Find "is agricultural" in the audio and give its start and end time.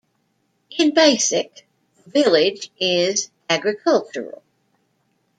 2.79-4.41